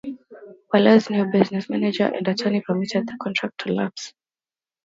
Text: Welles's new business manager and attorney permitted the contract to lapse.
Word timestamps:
Welles's 0.73 1.11
new 1.11 1.29
business 1.31 1.69
manager 1.69 2.05
and 2.05 2.27
attorney 2.27 2.61
permitted 2.65 3.05
the 3.05 3.15
contract 3.21 3.59
to 3.59 3.71
lapse. 3.73 4.13